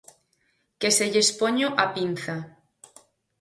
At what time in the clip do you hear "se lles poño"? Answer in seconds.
0.97-1.67